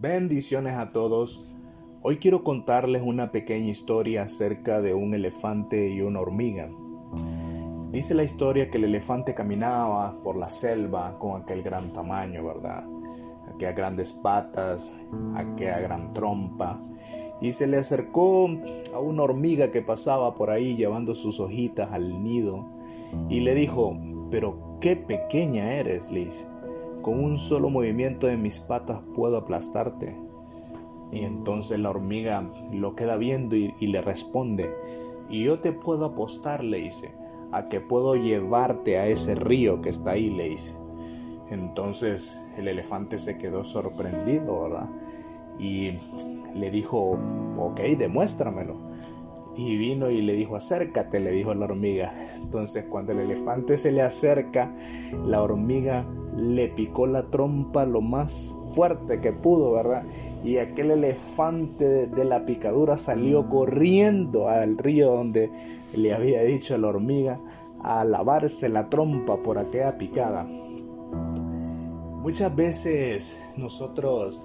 Bendiciones 0.00 0.74
a 0.74 0.92
todos. 0.92 1.56
Hoy 2.02 2.18
quiero 2.18 2.44
contarles 2.44 3.02
una 3.04 3.32
pequeña 3.32 3.66
historia 3.66 4.22
acerca 4.22 4.80
de 4.80 4.94
un 4.94 5.12
elefante 5.12 5.88
y 5.88 6.02
una 6.02 6.20
hormiga. 6.20 6.70
Dice 7.90 8.14
la 8.14 8.22
historia 8.22 8.70
que 8.70 8.78
el 8.78 8.84
elefante 8.84 9.34
caminaba 9.34 10.22
por 10.22 10.36
la 10.36 10.48
selva 10.48 11.18
con 11.18 11.42
aquel 11.42 11.62
gran 11.62 11.92
tamaño, 11.92 12.46
¿verdad? 12.46 12.86
Aquellas 13.52 13.74
grandes 13.74 14.12
patas, 14.12 14.94
aquella 15.34 15.80
gran 15.80 16.14
trompa. 16.14 16.80
Y 17.40 17.50
se 17.50 17.66
le 17.66 17.78
acercó 17.78 18.48
a 18.94 19.00
una 19.00 19.24
hormiga 19.24 19.72
que 19.72 19.82
pasaba 19.82 20.36
por 20.36 20.50
ahí 20.50 20.76
llevando 20.76 21.12
sus 21.16 21.40
hojitas 21.40 21.90
al 21.90 22.22
nido. 22.22 22.70
Y 23.28 23.40
le 23.40 23.52
dijo, 23.56 23.98
pero 24.30 24.78
qué 24.80 24.94
pequeña 24.94 25.72
eres, 25.72 26.08
Liz. 26.12 26.46
Con 27.02 27.22
un 27.22 27.38
solo 27.38 27.70
movimiento 27.70 28.26
de 28.26 28.36
mis 28.36 28.58
patas 28.60 29.00
puedo 29.14 29.36
aplastarte. 29.36 30.16
Y 31.10 31.20
entonces 31.20 31.78
la 31.78 31.90
hormiga 31.90 32.50
lo 32.72 32.94
queda 32.94 33.16
viendo 33.16 33.56
y, 33.56 33.72
le 33.86 34.02
responde, 34.02 34.70
y 35.30 35.44
yo 35.44 35.60
te 35.60 35.72
puedo 35.72 36.04
apostar, 36.04 36.62
le 36.62 36.78
dice, 36.78 37.14
a 37.50 37.68
que 37.68 37.80
puedo 37.80 38.14
llevarte 38.14 38.98
a 38.98 39.06
ese 39.06 39.34
río 39.34 39.80
que 39.80 39.88
está 39.88 40.12
ahí, 40.12 40.30
le 40.30 40.50
dice. 40.50 40.74
Entonces 41.50 42.38
el 42.58 42.68
elefante 42.68 43.18
se 43.18 43.38
quedó 43.38 43.64
sorprendido, 43.64 44.62
¿verdad? 44.62 44.90
Y 45.58 45.92
le 46.54 46.70
dijo, 46.70 47.18
ok, 47.56 47.80
demuéstramelo. 47.98 48.76
Y 49.56 49.76
vino 49.76 50.10
y 50.10 50.20
le 50.22 50.34
dijo, 50.34 50.56
acércate, 50.56 51.20
le 51.20 51.32
dijo 51.32 51.54
la 51.54 51.64
hormiga. 51.64 52.12
Entonces 52.36 52.84
cuando 52.84 53.12
el 53.12 53.20
elefante 53.20 53.78
se 53.78 53.92
le 53.92 54.02
acerca, 54.02 54.72
la 55.24 55.42
hormiga 55.42 56.06
le 56.38 56.68
picó 56.68 57.06
la 57.06 57.30
trompa 57.30 57.84
lo 57.84 58.00
más 58.00 58.54
fuerte 58.74 59.20
que 59.20 59.32
pudo, 59.32 59.72
¿verdad? 59.72 60.04
Y 60.44 60.58
aquel 60.58 60.92
elefante 60.92 62.06
de, 62.06 62.24
la 62.24 62.44
picadura 62.44 62.96
salió 62.96 63.48
corriendo 63.48 64.48
al 64.48 64.78
río 64.78 65.10
donde 65.10 65.50
le 65.94 66.14
había 66.14 66.42
dicho 66.42 66.74
a 66.74 66.78
la 66.78 66.88
hormiga 66.88 67.38
a 67.82 68.04
lavarse 68.04 68.68
la 68.68 68.88
trompa 68.88 69.36
por 69.36 69.58
aquella 69.58 69.98
picada. 69.98 70.44
Muchas 72.22 72.54
veces 72.54 73.40
nosotros 73.56 74.40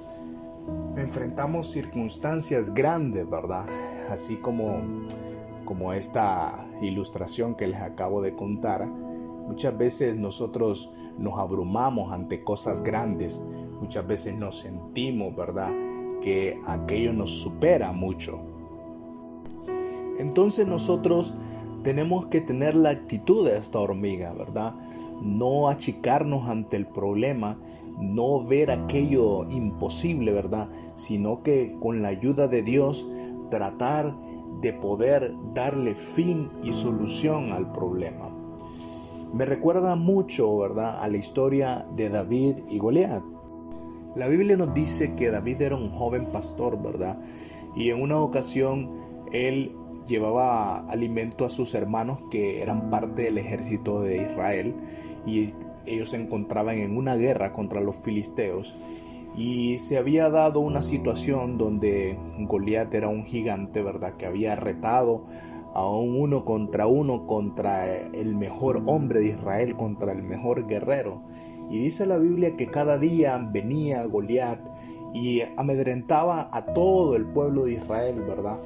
enfrentamos 0.97 1.67
circunstancias 1.67 2.73
grandes, 2.73 3.29
¿verdad? 3.29 3.65
Así 4.09 4.37
como, 4.37 4.81
como 5.65 5.93
esta 5.93 6.67
ilustración 6.81 7.55
que 7.55 7.67
les 7.67 7.81
acabo 7.81 8.21
de 8.21 8.35
contar 8.35 8.87
Muchas 9.47 9.77
veces 9.77 10.15
nosotros 10.15 10.91
nos 11.17 11.37
abrumamos 11.37 12.11
ante 12.11 12.43
cosas 12.43 12.83
grandes, 12.83 13.41
muchas 13.79 14.07
veces 14.07 14.35
nos 14.35 14.59
sentimos, 14.59 15.35
¿verdad? 15.35 15.71
Que 16.21 16.59
aquello 16.65 17.13
nos 17.13 17.31
supera 17.31 17.91
mucho. 17.91 18.39
Entonces 20.17 20.67
nosotros 20.67 21.33
tenemos 21.83 22.27
que 22.27 22.41
tener 22.41 22.75
la 22.75 22.91
actitud 22.91 23.45
de 23.45 23.57
esta 23.57 23.79
hormiga, 23.79 24.33
¿verdad? 24.33 24.75
No 25.21 25.69
achicarnos 25.69 26.47
ante 26.47 26.77
el 26.77 26.87
problema, 26.87 27.57
no 27.99 28.43
ver 28.43 28.71
aquello 28.71 29.49
imposible, 29.49 30.31
¿verdad? 30.31 30.69
Sino 30.95 31.43
que 31.43 31.77
con 31.79 32.01
la 32.01 32.09
ayuda 32.09 32.47
de 32.47 32.63
Dios 32.63 33.05
tratar 33.49 34.15
de 34.61 34.73
poder 34.73 35.35
darle 35.53 35.93
fin 35.93 36.49
y 36.63 36.71
solución 36.71 37.51
al 37.51 37.71
problema. 37.71 38.42
Me 39.33 39.45
recuerda 39.45 39.95
mucho, 39.95 40.55
¿verdad?, 40.59 41.01
a 41.01 41.07
la 41.07 41.17
historia 41.17 41.85
de 41.95 42.09
David 42.09 42.59
y 42.69 42.77
Goliat. 42.77 43.23
La 44.15 44.27
Biblia 44.27 44.55
nos 44.55 44.75
dice 44.75 45.15
que 45.15 45.31
David 45.31 45.59
era 45.63 45.75
un 45.75 45.89
joven 45.89 46.27
pastor, 46.27 46.79
¿verdad? 46.79 47.19
Y 47.75 47.89
en 47.89 47.99
una 47.99 48.19
ocasión 48.19 48.91
él 49.31 49.75
llevaba 50.07 50.77
alimento 50.81 51.45
a 51.45 51.49
sus 51.49 51.73
hermanos 51.73 52.19
que 52.29 52.61
eran 52.61 52.91
parte 52.91 53.23
del 53.23 53.39
ejército 53.39 54.01
de 54.01 54.17
Israel 54.17 54.75
y 55.25 55.53
ellos 55.87 56.09
se 56.09 56.17
encontraban 56.17 56.77
en 56.77 56.95
una 56.95 57.15
guerra 57.15 57.53
contra 57.53 57.81
los 57.81 57.95
filisteos 57.95 58.75
y 59.35 59.79
se 59.79 59.97
había 59.97 60.29
dado 60.29 60.59
una 60.59 60.83
situación 60.83 61.57
donde 61.57 62.19
Goliat 62.37 62.93
era 62.93 63.07
un 63.07 63.25
gigante, 63.25 63.81
¿verdad? 63.81 64.13
Que 64.13 64.27
había 64.27 64.55
retado 64.55 65.23
a 65.73 65.87
un 65.89 66.15
uno 66.19 66.45
contra 66.45 66.87
uno 66.87 67.25
contra 67.25 67.87
el 67.87 68.35
mejor 68.35 68.83
hombre 68.85 69.19
de 69.19 69.29
Israel, 69.29 69.75
contra 69.75 70.11
el 70.11 70.23
mejor 70.23 70.67
guerrero. 70.67 71.23
Y 71.69 71.79
dice 71.79 72.05
la 72.05 72.17
Biblia 72.17 72.55
que 72.55 72.67
cada 72.67 72.97
día 72.97 73.37
venía 73.51 74.05
Goliat 74.05 74.59
y 75.13 75.41
amedrentaba 75.57 76.49
a 76.51 76.65
todo 76.73 77.15
el 77.15 77.25
pueblo 77.25 77.65
de 77.65 77.73
Israel, 77.73 78.21
¿verdad? 78.27 78.57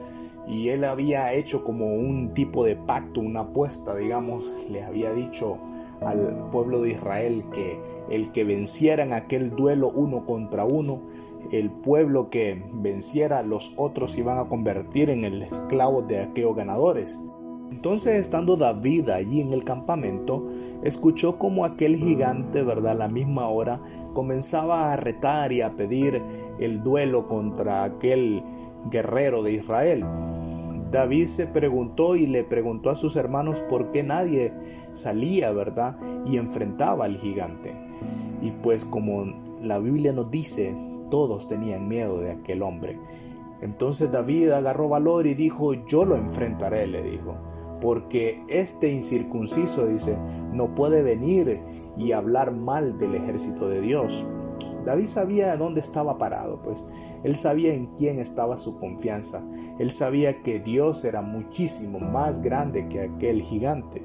Y 0.47 0.69
él 0.69 0.84
había 0.84 1.34
hecho 1.34 1.63
como 1.63 1.94
un 1.94 2.34
tipo 2.34 2.63
de 2.63 2.75
pacto, 2.75 3.19
una 3.19 3.41
apuesta, 3.41 3.96
digamos, 3.96 4.51
le 4.69 4.84
había 4.84 5.12
dicho 5.12 5.57
al 6.01 6.50
pueblo 6.51 6.81
de 6.81 6.91
Israel 6.91 7.44
que 7.51 7.79
el 8.09 8.31
que 8.31 8.44
venciera 8.44 9.03
en 9.03 9.13
aquel 9.13 9.56
duelo 9.56 9.90
uno 9.90 10.25
contra 10.25 10.63
uno, 10.63 11.01
el 11.52 11.72
pueblo 11.72 12.30
que 12.30 12.64
venciera, 12.74 13.44
los 13.44 13.74
otros 13.78 14.18
iban 14.18 14.38
a 14.38 14.48
convertir 14.48 15.09
en 15.09 15.24
el 15.24 15.44
esclavo 15.44 16.02
de 16.02 16.22
aquellos 16.22 16.56
ganadores. 16.56 17.20
Entonces, 17.72 18.20
estando 18.20 18.58
David 18.58 19.09
allí 19.09 19.42
en 19.42 19.53
el 19.53 19.64
campamento, 19.64 20.47
escuchó 20.84 21.38
como 21.38 21.66
aquel 21.66 21.96
gigante, 21.96 22.64
¿verdad? 22.64 22.94
A 22.94 22.96
la 22.96 23.08
misma 23.08 23.47
hora 23.50 23.81
comenzaba 24.14 24.94
a 24.94 24.97
retar 24.97 25.52
y 25.52 25.62
a 25.62 25.76
pedir 25.76 26.22
el 26.59 26.81
duelo 26.81 27.28
contra 27.28 27.84
aquel 27.84 28.44
guerrero 28.90 29.44
de 29.44 29.53
Israel. 29.53 30.06
David 30.92 31.28
se 31.28 31.47
preguntó 31.47 32.16
y 32.16 32.28
le 32.28 32.44
preguntó 32.44 32.90
a 32.90 32.96
sus 32.96 33.16
hermanos 33.16 33.59
por 33.70 33.92
qué 33.92 34.03
nadie 34.03 34.53
salía, 34.94 35.52
¿verdad? 35.52 35.97
Y 36.26 36.38
enfrentaba 36.38 37.06
al 37.06 37.18
gigante. 37.18 37.78
Y 38.42 38.52
pues 38.52 38.86
como 38.86 39.26
la 39.62 39.80
Biblia 39.80 40.14
nos 40.14 40.31
dice, 40.31 40.76
todos 41.09 41.47
tenían 41.47 41.88
miedo 41.88 42.19
de 42.19 42.31
aquel 42.31 42.62
hombre. 42.62 43.00
Entonces 43.62 44.12
David 44.12 44.51
agarró 44.51 44.90
valor 44.90 45.25
y 45.28 45.34
dijo, 45.34 45.73
yo 45.73 46.06
lo 46.06 46.16
enfrentaré, 46.16 46.85
le 46.88 47.01
dijo, 47.01 47.38
porque 47.81 48.44
este 48.47 48.91
incircunciso, 48.91 49.88
dice, 49.88 50.19
no 50.51 50.75
puede 50.75 51.01
venir 51.01 51.62
y 51.97 52.12
hablar 52.12 52.51
mal 52.51 52.97
del 52.97 53.16
ejército 53.16 53.67
de 53.67 53.81
Dios. 53.81 54.23
David 54.85 55.07
sabía 55.07 55.57
dónde 55.57 55.81
estaba 55.81 56.17
parado, 56.17 56.62
pues 56.62 56.85
él 57.23 57.35
sabía 57.35 57.73
en 57.73 57.88
quién 57.97 58.19
estaba 58.19 58.56
su 58.56 58.79
confianza. 58.79 59.44
Él 59.79 59.91
sabía 59.91 60.41
que 60.44 60.59
Dios 60.59 61.03
era 61.03 61.22
muchísimo 61.22 62.00
más 62.00 62.41
grande 62.41 62.88
que 62.88 63.01
aquel 63.01 63.41
gigante. 63.41 64.01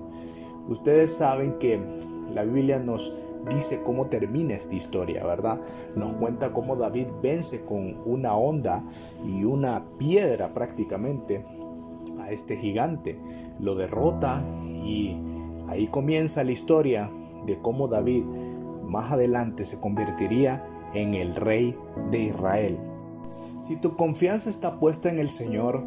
Ustedes 0.69 1.15
saben 1.15 1.59
que 1.59 1.81
la 2.33 2.45
Biblia 2.45 2.81
nos 2.81 3.13
dice 3.51 3.83
cómo 3.83 4.07
termina 4.07 4.55
esta 4.55 4.75
historia, 4.75 5.25
¿verdad? 5.25 5.61
Nos 5.97 6.15
cuenta 6.15 6.53
cómo 6.53 6.77
David 6.77 7.09
vence 7.23 7.65
con 7.65 8.01
una 8.05 8.35
onda 8.35 8.83
y 9.25 9.45
una 9.45 9.85
piedra 9.99 10.49
prácticamente 10.49 11.45
a 12.21 12.31
este 12.31 12.57
gigante, 12.57 13.19
lo 13.61 13.75
derrota 13.75 14.43
y 14.67 15.17
ahí 15.69 15.89
comienza 15.89 16.45
la 16.45 16.53
historia 16.53 17.11
de 17.47 17.59
cómo 17.59 17.89
David 17.89 18.25
más 18.85 19.13
adelante 19.13 19.65
se 19.65 19.81
convertiría 19.81 20.65
en 20.95 21.15
el 21.15 21.35
rey 21.35 21.77
de 22.11 22.25
Israel. 22.25 22.92
Si 23.63 23.77
tu 23.77 23.95
confianza 23.97 24.51
está 24.51 24.81
puesta 24.81 25.09
en 25.09 25.21
el 25.21 25.31
Señor, 25.31 25.85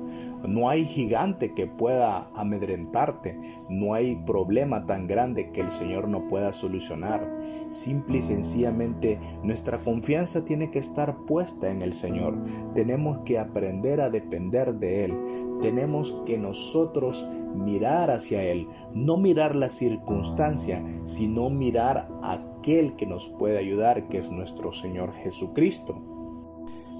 no 0.47 0.69
hay 0.69 0.85
gigante 0.85 1.53
que 1.53 1.67
pueda 1.67 2.29
amedrentarte, 2.33 3.37
no 3.69 3.93
hay 3.93 4.15
problema 4.15 4.85
tan 4.85 5.07
grande 5.07 5.51
que 5.51 5.59
el 5.59 5.71
Señor 5.71 6.07
no 6.07 6.25
pueda 6.29 6.53
solucionar. 6.53 7.29
Simple 7.69 8.19
y 8.19 8.21
sencillamente 8.21 9.19
nuestra 9.43 9.77
confianza 9.79 10.45
tiene 10.45 10.71
que 10.71 10.79
estar 10.79 11.17
puesta 11.25 11.69
en 11.69 11.81
el 11.81 11.93
Señor. 11.93 12.37
Tenemos 12.73 13.19
que 13.25 13.39
aprender 13.39 13.99
a 13.99 14.09
depender 14.09 14.75
de 14.75 15.03
Él. 15.03 15.19
Tenemos 15.61 16.13
que 16.25 16.37
nosotros 16.37 17.28
mirar 17.55 18.09
hacia 18.09 18.41
Él, 18.41 18.69
no 18.93 19.17
mirar 19.17 19.53
la 19.53 19.67
circunstancia, 19.67 20.81
sino 21.03 21.49
mirar 21.49 22.07
a 22.21 22.35
aquel 22.35 22.95
que 22.95 23.05
nos 23.05 23.28
puede 23.28 23.57
ayudar, 23.57 24.07
que 24.07 24.17
es 24.17 24.31
nuestro 24.31 24.71
Señor 24.71 25.11
Jesucristo. 25.11 26.15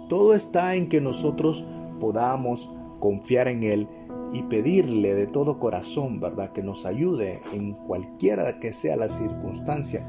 Todo 0.08 0.34
está 0.34 0.76
en 0.76 0.90
que 0.90 1.02
nosotros 1.02 1.66
podamos 2.00 2.70
confiar 3.00 3.48
en 3.48 3.64
Él 3.64 3.88
y 4.34 4.44
pedirle 4.44 5.14
de 5.14 5.28
todo 5.28 5.60
corazón, 5.60 6.20
¿verdad? 6.20 6.52
Que 6.52 6.64
nos 6.64 6.86
ayude 6.86 7.42
en 7.54 7.74
cualquiera 7.74 8.60
que 8.60 8.72
sea 8.72 8.96
la 8.98 9.10
circunstancia. 9.10 10.06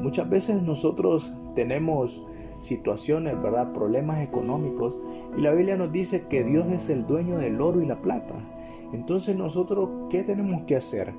Muchas 0.00 0.28
veces 0.28 0.62
nosotros 0.62 1.32
tenemos 1.54 2.24
situaciones, 2.58 3.40
¿verdad? 3.40 3.72
Problemas 3.72 4.20
económicos 4.20 4.98
y 5.36 5.40
la 5.40 5.52
Biblia 5.52 5.76
nos 5.76 5.92
dice 5.92 6.26
que 6.28 6.44
Dios 6.44 6.66
es 6.68 6.90
el 6.90 7.06
dueño 7.06 7.38
del 7.38 7.60
oro 7.60 7.80
y 7.80 7.86
la 7.86 8.00
plata. 8.00 8.34
Entonces 8.92 9.36
nosotros, 9.36 9.88
¿qué 10.10 10.22
tenemos 10.22 10.62
que 10.62 10.76
hacer? 10.76 11.14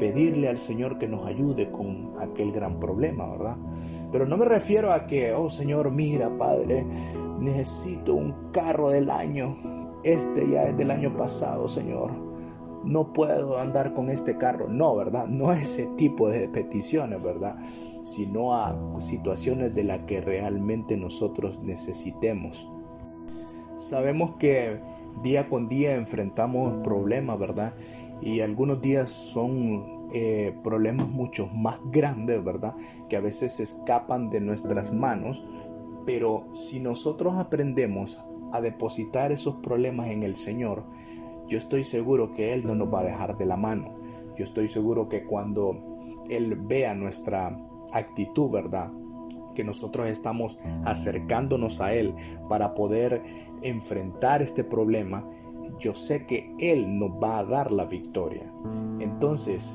Pedirle 0.00 0.48
al 0.48 0.58
Señor 0.58 0.98
que 0.98 1.06
nos 1.06 1.26
ayude 1.26 1.70
con 1.70 2.10
aquel 2.20 2.50
gran 2.50 2.80
problema, 2.80 3.30
¿verdad? 3.30 3.58
Pero 4.10 4.26
no 4.26 4.38
me 4.38 4.46
refiero 4.46 4.92
a 4.92 5.06
que, 5.06 5.34
oh 5.34 5.50
Señor, 5.50 5.92
mira, 5.92 6.36
Padre, 6.38 6.86
necesito 7.38 8.14
un 8.14 8.50
carro 8.50 8.88
del 8.90 9.10
año. 9.10 9.54
Este 10.02 10.48
ya 10.48 10.64
es 10.64 10.76
del 10.76 10.90
año 10.90 11.16
pasado, 11.16 11.68
Señor. 11.68 12.12
No 12.82 13.12
puedo 13.12 13.58
andar 13.58 13.92
con 13.92 14.08
este 14.08 14.38
carro. 14.38 14.68
No, 14.68 14.96
¿verdad? 14.96 15.26
No 15.26 15.52
ese 15.52 15.86
tipo 15.98 16.30
de 16.30 16.48
peticiones, 16.48 17.22
¿verdad? 17.22 17.56
Sino 18.02 18.54
a 18.54 18.74
situaciones 19.00 19.74
de 19.74 19.84
las 19.84 20.00
que 20.00 20.22
realmente 20.22 20.96
nosotros 20.96 21.60
necesitemos. 21.62 22.68
Sabemos 23.76 24.36
que 24.38 24.80
día 25.22 25.48
con 25.48 25.68
día 25.68 25.94
enfrentamos 25.94 26.82
problemas, 26.82 27.38
¿verdad? 27.38 27.74
Y 28.22 28.40
algunos 28.40 28.80
días 28.80 29.10
son 29.10 30.08
eh, 30.12 30.54
problemas 30.62 31.08
mucho 31.08 31.46
más 31.48 31.80
grandes, 31.90 32.42
¿verdad? 32.44 32.74
Que 33.08 33.16
a 33.16 33.20
veces 33.20 33.60
escapan 33.60 34.30
de 34.30 34.40
nuestras 34.40 34.92
manos. 34.92 35.44
Pero 36.06 36.48
si 36.52 36.80
nosotros 36.80 37.34
aprendemos 37.36 38.18
a 38.52 38.60
depositar 38.60 39.32
esos 39.32 39.56
problemas 39.56 40.08
en 40.08 40.22
el 40.22 40.36
Señor, 40.36 40.84
yo 41.48 41.58
estoy 41.58 41.84
seguro 41.84 42.32
que 42.32 42.52
Él 42.54 42.66
no 42.66 42.74
nos 42.74 42.92
va 42.92 43.00
a 43.00 43.04
dejar 43.04 43.36
de 43.36 43.46
la 43.46 43.56
mano. 43.56 43.94
Yo 44.36 44.44
estoy 44.44 44.68
seguro 44.68 45.08
que 45.08 45.24
cuando 45.24 45.76
Él 46.28 46.56
vea 46.56 46.94
nuestra 46.94 47.58
actitud, 47.92 48.50
¿verdad? 48.50 48.90
que 49.54 49.64
nosotros 49.64 50.06
estamos 50.08 50.58
acercándonos 50.84 51.80
a 51.80 51.92
Él 51.94 52.14
para 52.48 52.74
poder 52.74 53.22
enfrentar 53.62 54.42
este 54.42 54.64
problema, 54.64 55.28
yo 55.78 55.94
sé 55.94 56.26
que 56.26 56.54
Él 56.58 56.98
nos 56.98 57.10
va 57.12 57.38
a 57.38 57.44
dar 57.44 57.70
la 57.70 57.84
victoria. 57.84 58.52
Entonces, 58.98 59.74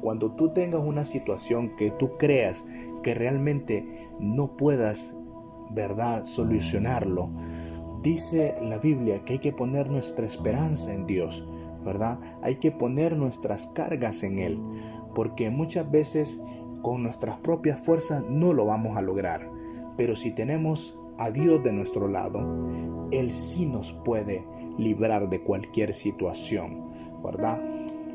cuando 0.00 0.32
tú 0.32 0.52
tengas 0.52 0.82
una 0.82 1.04
situación 1.04 1.76
que 1.76 1.90
tú 1.90 2.16
creas 2.18 2.64
que 3.02 3.14
realmente 3.14 4.10
no 4.20 4.56
puedas, 4.56 5.16
¿verdad?, 5.70 6.24
solucionarlo, 6.24 7.30
dice 8.02 8.54
la 8.62 8.78
Biblia 8.78 9.24
que 9.24 9.34
hay 9.34 9.38
que 9.38 9.52
poner 9.52 9.90
nuestra 9.90 10.26
esperanza 10.26 10.92
en 10.92 11.06
Dios, 11.06 11.46
¿verdad? 11.84 12.18
Hay 12.42 12.56
que 12.56 12.70
poner 12.70 13.16
nuestras 13.16 13.66
cargas 13.68 14.22
en 14.22 14.38
Él, 14.38 14.60
porque 15.14 15.50
muchas 15.50 15.90
veces 15.90 16.40
con 16.82 17.02
nuestras 17.02 17.36
propias 17.38 17.80
fuerzas 17.80 18.24
no 18.28 18.52
lo 18.52 18.66
vamos 18.66 18.96
a 18.96 19.02
lograr. 19.02 19.50
Pero 19.96 20.16
si 20.16 20.32
tenemos 20.32 20.98
a 21.18 21.30
Dios 21.30 21.62
de 21.62 21.72
nuestro 21.72 22.08
lado, 22.08 22.40
Él 23.10 23.30
sí 23.32 23.64
nos 23.64 23.92
puede 23.92 24.44
librar 24.78 25.28
de 25.28 25.42
cualquier 25.42 25.92
situación, 25.92 26.90
¿verdad? 27.22 27.60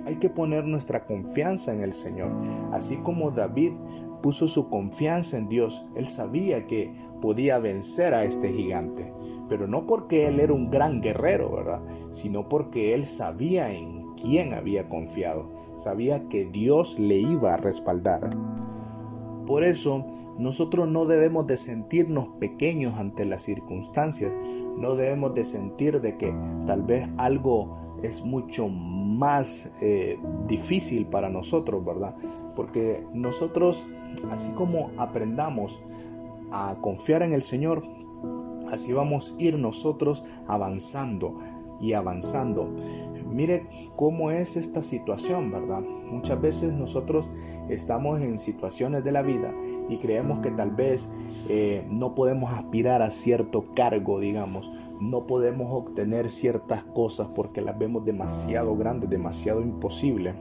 Hay 0.05 0.15
que 0.17 0.29
poner 0.29 0.65
nuestra 0.65 1.05
confianza 1.05 1.73
en 1.73 1.81
el 1.81 1.93
Señor. 1.93 2.31
Así 2.71 2.97
como 2.97 3.31
David 3.31 3.73
puso 4.21 4.47
su 4.47 4.69
confianza 4.69 5.37
en 5.37 5.49
Dios, 5.49 5.85
él 5.95 6.07
sabía 6.07 6.67
que 6.67 6.93
podía 7.21 7.59
vencer 7.59 8.13
a 8.13 8.23
este 8.23 8.51
gigante. 8.51 9.13
Pero 9.47 9.67
no 9.67 9.85
porque 9.85 10.27
él 10.27 10.39
era 10.39 10.53
un 10.53 10.69
gran 10.69 11.01
guerrero, 11.01 11.51
¿verdad? 11.51 11.81
Sino 12.11 12.47
porque 12.49 12.93
él 12.93 13.05
sabía 13.05 13.71
en 13.73 14.13
quién 14.15 14.53
había 14.53 14.89
confiado. 14.89 15.49
Sabía 15.75 16.27
que 16.29 16.45
Dios 16.45 16.99
le 16.99 17.17
iba 17.17 17.53
a 17.53 17.57
respaldar. 17.57 18.29
Por 19.45 19.63
eso, 19.63 20.05
nosotros 20.39 20.87
no 20.87 21.05
debemos 21.05 21.45
de 21.47 21.57
sentirnos 21.57 22.29
pequeños 22.39 22.97
ante 22.97 23.25
las 23.25 23.41
circunstancias, 23.41 24.31
no 24.77 24.95
debemos 24.95 25.33
de 25.33 25.43
sentir 25.43 25.99
de 25.99 26.15
que 26.17 26.33
tal 26.65 26.83
vez 26.83 27.09
algo 27.17 27.97
es 28.01 28.23
mucho 28.23 28.69
más 28.69 29.69
eh, 29.81 30.17
difícil 30.47 31.07
para 31.07 31.29
nosotros, 31.29 31.83
¿verdad? 31.83 32.15
Porque 32.55 33.03
nosotros, 33.13 33.85
así 34.31 34.51
como 34.53 34.91
aprendamos 34.97 35.81
a 36.51 36.77
confiar 36.79 37.21
en 37.23 37.33
el 37.33 37.43
Señor, 37.43 37.83
así 38.71 38.93
vamos 38.93 39.35
a 39.37 39.43
ir 39.43 39.59
nosotros 39.59 40.23
avanzando 40.47 41.37
y 41.81 41.93
avanzando. 41.93 42.73
Mire 43.29 43.67
cómo 43.95 44.31
es 44.31 44.57
esta 44.57 44.81
situación, 44.81 45.51
¿verdad? 45.51 45.81
Muchas 45.81 46.41
veces 46.41 46.73
nosotros 46.73 47.29
estamos 47.69 48.21
en 48.21 48.39
situaciones 48.39 49.03
de 49.03 49.11
la 49.11 49.21
vida 49.21 49.53
y 49.87 49.97
creemos 49.97 50.39
que 50.39 50.51
tal 50.51 50.71
vez 50.71 51.09
eh, 51.47 51.85
no 51.89 52.15
podemos 52.15 52.51
aspirar 52.51 53.01
a 53.01 53.11
cierto 53.11 53.73
cargo, 53.75 54.19
digamos, 54.19 54.71
no 54.99 55.27
podemos 55.27 55.67
obtener 55.71 56.29
ciertas 56.29 56.83
cosas 56.83 57.27
porque 57.35 57.61
las 57.61 57.77
vemos 57.77 58.03
demasiado 58.03 58.75
grandes, 58.75 59.09
demasiado 59.09 59.61
imposibles. 59.61 60.33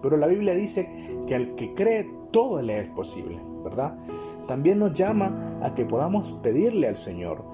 Pero 0.00 0.16
la 0.16 0.26
Biblia 0.26 0.54
dice 0.54 0.92
que 1.26 1.34
al 1.34 1.54
que 1.56 1.74
cree 1.74 2.08
todo 2.30 2.62
le 2.62 2.78
es 2.78 2.88
posible, 2.88 3.40
¿verdad? 3.64 3.98
También 4.46 4.78
nos 4.78 4.92
llama 4.92 5.58
a 5.62 5.74
que 5.74 5.84
podamos 5.84 6.32
pedirle 6.42 6.88
al 6.88 6.96
Señor. 6.96 7.44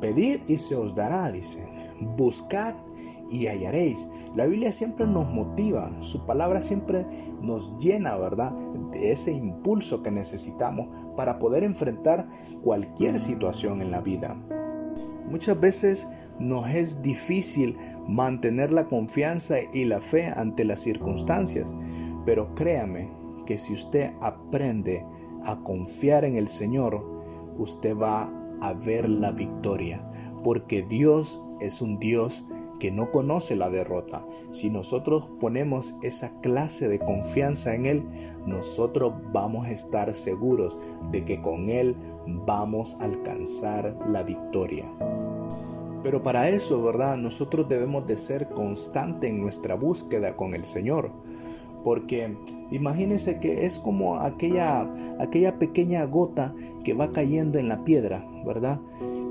Pedid 0.00 0.40
y 0.46 0.58
se 0.58 0.76
os 0.76 0.94
dará, 0.94 1.30
dice. 1.30 1.75
Buscad 2.00 2.74
y 3.30 3.46
hallaréis. 3.46 4.08
La 4.34 4.46
Biblia 4.46 4.72
siempre 4.72 5.06
nos 5.06 5.30
motiva, 5.30 5.90
su 6.00 6.26
palabra 6.26 6.60
siempre 6.60 7.06
nos 7.40 7.78
llena, 7.78 8.16
¿verdad? 8.16 8.52
De 8.92 9.12
ese 9.12 9.32
impulso 9.32 10.02
que 10.02 10.10
necesitamos 10.10 10.88
para 11.16 11.38
poder 11.38 11.64
enfrentar 11.64 12.28
cualquier 12.62 13.18
situación 13.18 13.80
en 13.80 13.90
la 13.90 14.00
vida. 14.00 14.36
Muchas 15.30 15.58
veces 15.58 16.08
nos 16.38 16.68
es 16.68 17.02
difícil 17.02 17.76
mantener 18.06 18.72
la 18.72 18.86
confianza 18.86 19.56
y 19.72 19.84
la 19.84 20.00
fe 20.00 20.26
ante 20.26 20.64
las 20.64 20.80
circunstancias, 20.80 21.74
pero 22.24 22.54
créame 22.54 23.10
que 23.46 23.58
si 23.58 23.74
usted 23.74 24.12
aprende 24.20 25.04
a 25.44 25.62
confiar 25.62 26.24
en 26.24 26.36
el 26.36 26.48
Señor, 26.48 27.04
usted 27.56 27.96
va 27.96 28.30
a 28.60 28.72
ver 28.74 29.08
la 29.08 29.32
victoria, 29.32 30.08
porque 30.42 30.82
Dios 30.82 31.45
es 31.60 31.82
un 31.82 31.98
Dios 31.98 32.44
que 32.78 32.90
no 32.90 33.10
conoce 33.10 33.56
la 33.56 33.70
derrota. 33.70 34.26
Si 34.50 34.70
nosotros 34.70 35.28
ponemos 35.40 35.94
esa 36.02 36.38
clase 36.40 36.88
de 36.88 36.98
confianza 36.98 37.74
en 37.74 37.86
Él, 37.86 38.04
nosotros 38.46 39.14
vamos 39.32 39.66
a 39.66 39.72
estar 39.72 40.12
seguros 40.14 40.76
de 41.10 41.24
que 41.24 41.40
con 41.40 41.68
Él 41.68 41.96
vamos 42.26 42.96
a 43.00 43.04
alcanzar 43.04 43.96
la 44.06 44.22
victoria. 44.22 44.84
Pero 46.02 46.22
para 46.22 46.48
eso, 46.48 46.82
¿verdad? 46.82 47.16
Nosotros 47.16 47.68
debemos 47.68 48.06
de 48.06 48.16
ser 48.16 48.48
constantes 48.50 49.30
en 49.30 49.40
nuestra 49.40 49.74
búsqueda 49.74 50.36
con 50.36 50.54
el 50.54 50.64
Señor. 50.64 51.10
Porque 51.82 52.36
imagínense 52.70 53.38
que 53.38 53.64
es 53.64 53.78
como 53.78 54.18
aquella, 54.18 54.88
aquella 55.18 55.58
pequeña 55.58 56.04
gota 56.04 56.54
que 56.84 56.94
va 56.94 57.12
cayendo 57.12 57.58
en 57.58 57.68
la 57.68 57.84
piedra, 57.84 58.24
¿verdad? 58.44 58.80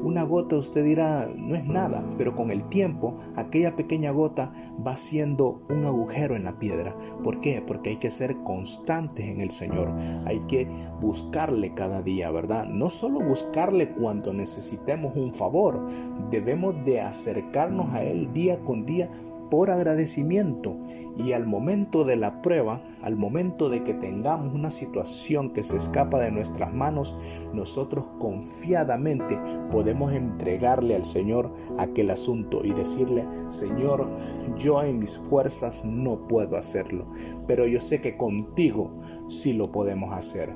Una 0.03 0.23
gota 0.23 0.55
usted 0.55 0.83
dirá 0.83 1.27
no 1.35 1.55
es 1.55 1.65
nada, 1.65 2.05
pero 2.17 2.35
con 2.35 2.51
el 2.51 2.67
tiempo 2.69 3.17
aquella 3.35 3.75
pequeña 3.75 4.11
gota 4.11 4.53
va 4.85 4.91
haciendo 4.91 5.61
un 5.69 5.85
agujero 5.85 6.35
en 6.35 6.43
la 6.43 6.59
piedra. 6.59 6.95
¿Por 7.23 7.39
qué? 7.39 7.63
Porque 7.65 7.91
hay 7.91 7.97
que 7.97 8.11
ser 8.11 8.35
constantes 8.43 9.27
en 9.27 9.41
el 9.41 9.51
Señor. 9.51 9.91
Hay 10.25 10.39
que 10.47 10.67
buscarle 11.01 11.73
cada 11.73 12.01
día, 12.01 12.31
¿verdad? 12.31 12.65
No 12.65 12.89
solo 12.89 13.19
buscarle 13.19 13.91
cuando 13.91 14.33
necesitemos 14.33 15.15
un 15.15 15.33
favor, 15.33 15.87
debemos 16.29 16.75
de 16.85 17.01
acercarnos 17.01 17.93
a 17.93 18.03
Él 18.03 18.31
día 18.33 18.59
con 18.63 18.85
día 18.85 19.09
por 19.49 19.69
agradecimiento 19.69 20.77
y 21.17 21.33
al 21.33 21.45
momento 21.45 22.03
de 22.03 22.15
la 22.15 22.41
prueba, 22.41 22.81
al 23.01 23.15
momento 23.15 23.69
de 23.69 23.83
que 23.83 23.93
tengamos 23.93 24.53
una 24.53 24.71
situación 24.71 25.51
que 25.53 25.63
se 25.63 25.77
escapa 25.77 26.19
de 26.19 26.31
nuestras 26.31 26.73
manos, 26.73 27.17
nosotros 27.53 28.05
confiadamente 28.19 29.39
podemos 29.71 30.13
entregarle 30.13 30.95
al 30.95 31.05
Señor 31.05 31.53
aquel 31.77 32.09
asunto 32.09 32.61
y 32.63 32.73
decirle, 32.73 33.25
Señor, 33.47 34.09
yo 34.57 34.81
en 34.83 34.99
mis 34.99 35.17
fuerzas 35.17 35.85
no 35.85 36.27
puedo 36.27 36.57
hacerlo, 36.57 37.05
pero 37.47 37.65
yo 37.65 37.79
sé 37.79 38.01
que 38.01 38.17
contigo 38.17 38.91
sí 39.27 39.53
lo 39.53 39.71
podemos 39.71 40.13
hacer. 40.13 40.55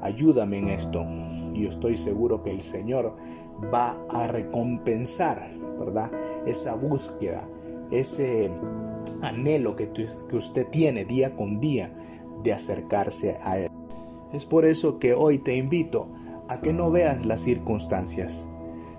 Ayúdame 0.00 0.58
en 0.58 0.68
esto 0.68 1.04
y 1.54 1.66
estoy 1.66 1.96
seguro 1.96 2.42
que 2.42 2.50
el 2.50 2.62
Señor 2.62 3.16
va 3.74 4.00
a 4.10 4.28
recompensar, 4.28 5.50
¿verdad? 5.78 6.12
Esa 6.46 6.74
búsqueda 6.74 7.48
ese 7.90 8.50
anhelo 9.22 9.76
que, 9.76 9.90
que 9.90 10.36
usted 10.36 10.66
tiene 10.68 11.04
día 11.04 11.36
con 11.36 11.60
día 11.60 11.92
de 12.42 12.52
acercarse 12.52 13.36
a 13.42 13.58
Él. 13.58 13.70
Es 14.32 14.44
por 14.44 14.64
eso 14.64 14.98
que 14.98 15.14
hoy 15.14 15.38
te 15.38 15.56
invito 15.56 16.08
a 16.48 16.60
que 16.60 16.72
no 16.72 16.90
veas 16.90 17.26
las 17.26 17.40
circunstancias, 17.40 18.48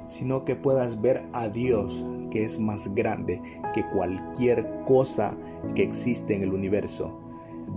sino 0.07 0.43
que 0.43 0.55
puedas 0.55 1.01
ver 1.01 1.23
a 1.33 1.49
Dios 1.49 2.05
que 2.31 2.43
es 2.43 2.59
más 2.59 2.93
grande 2.95 3.41
que 3.73 3.85
cualquier 3.89 4.83
cosa 4.85 5.37
que 5.75 5.83
existe 5.83 6.35
en 6.35 6.43
el 6.43 6.53
universo. 6.53 7.19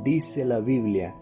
Dice 0.02 0.44
la 0.44 0.60
Biblia 0.60 1.14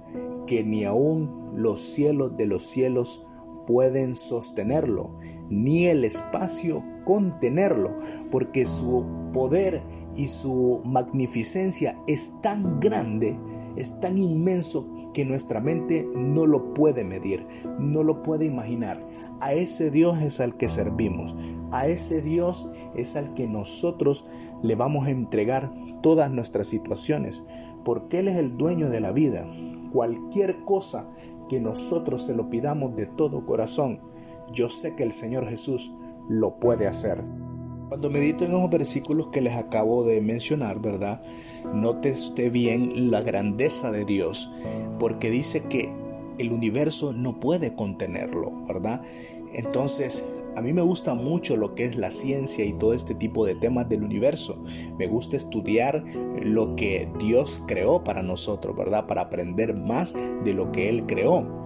que 0.47 0.65
ni 0.65 0.85
aun 0.85 1.53
los 1.55 1.81
cielos 1.81 2.37
de 2.37 2.47
los 2.47 2.67
cielos 2.67 3.27
pueden 3.67 4.15
sostenerlo, 4.15 5.11
ni 5.49 5.87
el 5.87 6.05
espacio 6.05 6.85
contenerlo, 7.05 7.99
porque 8.31 8.67
su 8.67 9.05
poder 9.33 9.83
y 10.17 10.27
su 10.27 10.83
magnificencia 10.85 11.97
es 12.07 12.41
tan 12.43 12.81
grande, 12.81 13.39
es 13.77 14.01
tan 14.01 14.19
inmenso 14.19 14.89
que 15.13 15.25
nuestra 15.25 15.61
mente 15.61 16.09
no 16.15 16.47
lo 16.47 16.75
puede 16.75 17.05
medir, 17.05 17.47
no 17.79 18.03
lo 18.03 18.23
puede 18.23 18.45
imaginar. 18.45 19.07
A 19.41 19.53
ese 19.53 19.91
Dios 19.91 20.21
es 20.23 20.41
al 20.41 20.57
que 20.57 20.69
servimos, 20.69 21.35
a 21.73 21.87
ese 21.87 22.23
Dios 22.23 22.71
es 22.95 23.17
al 23.17 23.35
que 23.35 23.47
nosotros 23.47 24.27
le 24.63 24.75
vamos 24.75 25.07
a 25.07 25.11
entregar 25.11 25.73
todas 26.03 26.31
nuestras 26.31 26.67
situaciones, 26.67 27.43
porque 27.85 28.21
Él 28.21 28.29
es 28.29 28.37
el 28.37 28.57
dueño 28.57 28.91
de 28.91 29.01
la 29.01 29.13
vida. 29.13 29.49
Cualquier 29.93 30.65
cosa 30.65 31.11
que 31.51 31.59
nosotros 31.59 32.25
se 32.25 32.37
lo 32.37 32.49
pidamos 32.49 32.95
de 32.95 33.07
todo 33.07 33.45
corazón, 33.45 34.01
yo 34.53 34.69
sé 34.69 34.95
que 34.95 35.03
el 35.03 35.11
Señor 35.11 35.49
Jesús 35.49 35.91
lo 36.29 36.61
puede 36.61 36.87
hacer. 36.87 37.25
Cuando 37.89 38.09
medito 38.09 38.45
en 38.45 38.53
los 38.53 38.71
versículos 38.71 39.31
que 39.33 39.41
les 39.41 39.57
acabo 39.57 40.05
de 40.05 40.21
mencionar, 40.21 40.81
¿verdad? 40.81 41.25
Note 41.75 42.13
usted 42.13 42.53
bien 42.53 43.11
la 43.11 43.21
grandeza 43.21 43.91
de 43.91 44.05
Dios, 44.05 44.55
porque 45.01 45.29
dice 45.29 45.65
que 45.65 45.93
el 46.39 46.53
universo 46.53 47.13
no 47.13 47.41
puede 47.41 47.75
contenerlo, 47.75 48.53
¿verdad? 48.69 49.03
Entonces, 49.53 50.25
a 50.61 50.63
mí 50.63 50.75
me 50.75 50.83
gusta 50.83 51.15
mucho 51.15 51.57
lo 51.57 51.75
que 51.75 51.85
es 51.85 51.97
la 51.97 52.11
ciencia 52.11 52.67
y 52.67 52.75
todo 52.75 52.93
este 52.93 53.15
tipo 53.15 53.47
de 53.47 53.55
temas 53.55 53.89
del 53.89 54.03
universo. 54.03 54.63
Me 54.99 55.07
gusta 55.07 55.39
estudiar 55.39 56.05
lo 56.43 56.77
que 56.77 57.09
Dios 57.19 57.63
creó 57.67 58.05
para 58.05 58.23
nosotros, 58.23 58.77
¿verdad? 58.77 59.07
Para 59.07 59.23
aprender 59.23 59.75
más 59.75 60.15
de 60.45 60.53
lo 60.53 60.71
que 60.71 60.91
Él 60.91 61.07
creó. 61.07 61.63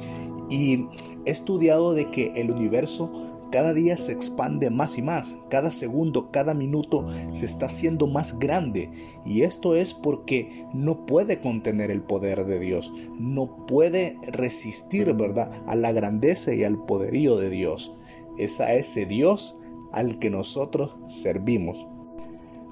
Y 0.48 0.86
he 1.26 1.32
estudiado 1.32 1.92
de 1.92 2.08
que 2.12 2.34
el 2.36 2.52
universo 2.52 3.10
cada 3.50 3.74
día 3.74 3.96
se 3.96 4.12
expande 4.12 4.70
más 4.70 4.96
y 4.96 5.02
más, 5.02 5.38
cada 5.48 5.72
segundo, 5.72 6.30
cada 6.30 6.54
minuto 6.54 7.08
se 7.32 7.46
está 7.46 7.66
haciendo 7.66 8.06
más 8.06 8.38
grande 8.38 8.90
y 9.24 9.42
esto 9.42 9.74
es 9.74 9.92
porque 9.92 10.66
no 10.72 11.04
puede 11.04 11.40
contener 11.40 11.90
el 11.90 12.02
poder 12.02 12.44
de 12.46 12.60
Dios, 12.60 12.92
no 13.18 13.66
puede 13.66 14.18
resistir, 14.32 15.12
¿verdad?, 15.14 15.50
a 15.66 15.74
la 15.74 15.90
grandeza 15.90 16.54
y 16.54 16.62
al 16.62 16.84
poderío 16.84 17.36
de 17.36 17.50
Dios. 17.50 17.96
Es 18.36 18.60
a 18.60 18.74
ese 18.74 19.06
Dios 19.06 19.60
al 19.92 20.18
que 20.18 20.30
nosotros 20.30 20.96
servimos. 21.06 21.86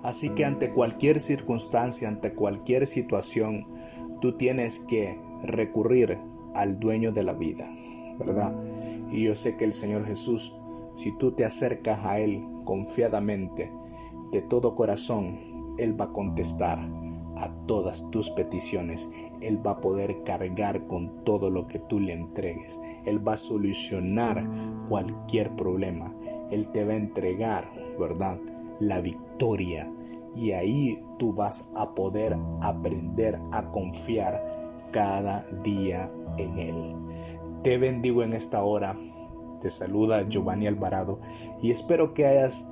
Así 0.02 0.30
que 0.30 0.44
ante 0.44 0.72
cualquier 0.72 1.20
circunstancia, 1.20 2.08
ante 2.08 2.34
cualquier 2.34 2.86
situación, 2.86 3.68
tú 4.20 4.36
tienes 4.36 4.80
que 4.80 5.20
recurrir 5.42 6.18
al 6.54 6.80
dueño 6.80 7.12
de 7.12 7.22
la 7.22 7.34
vida, 7.34 7.68
¿verdad? 8.18 8.54
Y 9.10 9.24
yo 9.24 9.34
sé 9.34 9.56
que 9.56 9.64
el 9.64 9.72
Señor 9.72 10.04
Jesús 10.06 10.58
si 10.94 11.12
tú 11.12 11.32
te 11.32 11.44
acercas 11.44 12.04
a 12.04 12.18
Él 12.18 12.44
confiadamente, 12.64 13.72
de 14.30 14.42
todo 14.42 14.74
corazón, 14.74 15.74
Él 15.78 15.98
va 16.00 16.06
a 16.06 16.12
contestar 16.12 16.78
a 17.36 17.50
todas 17.66 18.10
tus 18.10 18.30
peticiones. 18.30 19.08
Él 19.40 19.64
va 19.64 19.72
a 19.72 19.80
poder 19.80 20.22
cargar 20.24 20.86
con 20.86 21.24
todo 21.24 21.50
lo 21.50 21.66
que 21.66 21.78
tú 21.78 22.00
le 22.00 22.12
entregues. 22.12 22.80
Él 23.04 23.26
va 23.26 23.34
a 23.34 23.38
solucionar 23.38 24.46
cualquier 24.88 25.54
problema. 25.56 26.14
Él 26.50 26.68
te 26.68 26.84
va 26.84 26.92
a 26.92 26.96
entregar, 26.96 27.72
¿verdad? 27.98 28.38
La 28.80 29.00
victoria. 29.00 29.90
Y 30.34 30.52
ahí 30.52 30.98
tú 31.18 31.32
vas 31.32 31.70
a 31.74 31.94
poder 31.94 32.38
aprender 32.60 33.40
a 33.52 33.70
confiar 33.70 34.42
cada 34.92 35.44
día 35.62 36.10
en 36.38 36.58
Él. 36.58 36.96
Te 37.62 37.78
bendigo 37.78 38.22
en 38.22 38.32
esta 38.32 38.62
hora. 38.62 38.96
Te 39.60 39.70
saluda 39.70 40.28
Giovanni 40.28 40.66
Alvarado 40.66 41.20
y 41.62 41.70
espero 41.70 42.14
que 42.14 42.26
hayas 42.26 42.68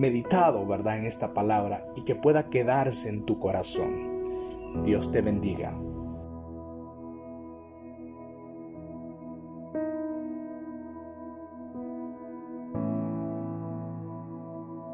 meditado, 0.00 0.66
¿verdad?, 0.66 0.98
en 0.98 1.04
esta 1.04 1.34
palabra 1.34 1.84
y 1.94 2.02
que 2.04 2.14
pueda 2.14 2.48
quedarse 2.48 3.10
en 3.10 3.26
tu 3.26 3.38
corazón. 3.38 4.24
Dios 4.82 5.12
te 5.12 5.20
bendiga. 5.20 5.78